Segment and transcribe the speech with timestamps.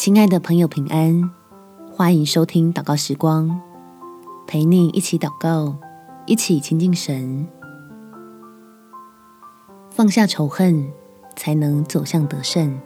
[0.00, 1.30] 亲爱的朋友，平安！
[1.92, 3.60] 欢迎收听祷告时光，
[4.46, 5.76] 陪你一起祷告，
[6.24, 7.46] 一起亲近神，
[9.90, 10.90] 放下仇恨，
[11.36, 12.80] 才能走向得胜。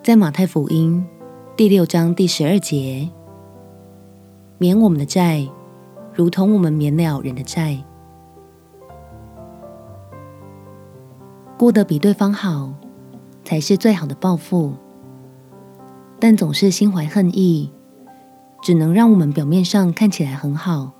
[0.00, 1.04] 在马太福音
[1.56, 3.10] 第六章第十二节，
[4.58, 5.44] 免我们的债，
[6.12, 7.82] 如同我们免了人的债。
[11.58, 12.72] 过得比对方好，
[13.42, 14.72] 才是最好的报复。
[16.26, 17.70] 但总是心怀恨意，
[18.62, 20.92] 只能让我们表面上看起来很好。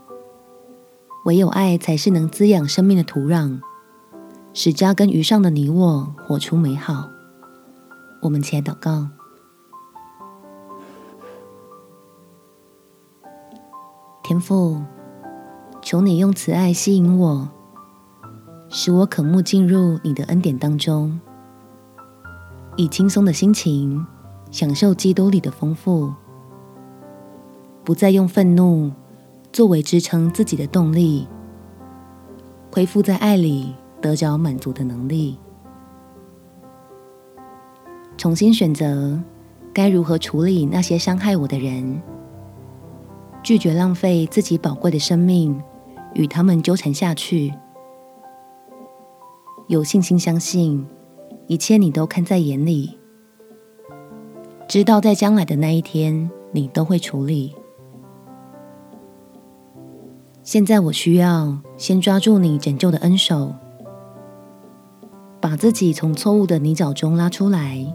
[1.24, 3.58] 唯有爱，才是能滋养生命的土壤，
[4.52, 7.08] 使扎根于上的你我活出美好。
[8.20, 9.08] 我们起来祷告，
[14.22, 14.82] 天父，
[15.80, 17.48] 求你用慈爱吸引我。
[18.68, 21.18] 使我渴慕进入你的恩典当中，
[22.76, 24.06] 以轻松的心情
[24.54, 26.12] 享受基督里的丰富，
[27.82, 28.92] 不再用愤怒
[29.52, 31.26] 作为支撑自己的动力，
[32.70, 35.36] 恢复在爱里得着满足的能力，
[38.16, 39.20] 重新选择
[39.72, 42.00] 该如何处理那些伤害我的人，
[43.42, 45.60] 拒绝浪费自己宝贵的生命
[46.14, 47.52] 与他们纠缠下去。
[49.66, 50.86] 有信心相信，
[51.48, 52.96] 一切你都看在眼里，
[54.66, 57.54] 知道在将来的那一天，你都会处理。
[60.42, 63.54] 现在我需要先抓住你拯救的恩手，
[65.40, 67.86] 把自己从错误的泥沼中拉出来，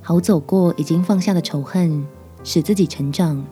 [0.00, 2.06] 好走过已经放下的仇恨，
[2.44, 3.44] 使自己成长，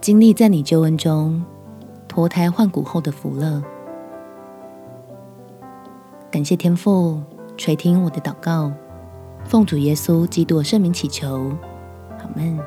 [0.00, 1.42] 经历在你救恩中
[2.06, 3.62] 脱胎换骨后的福乐。
[6.30, 7.20] 感谢天父
[7.56, 8.72] 垂听我的祷告，
[9.44, 11.52] 奉主耶稣基督圣名祈求，
[12.18, 12.58] 阿门。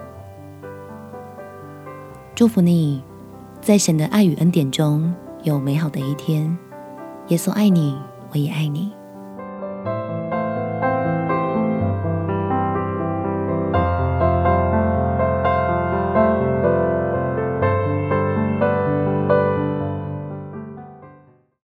[2.35, 3.01] 祝福你，
[3.61, 5.13] 在神的爱与恩典中
[5.43, 6.55] 有美好的一天。
[7.29, 7.97] 耶稣爱你，
[8.31, 8.91] 我也爱你。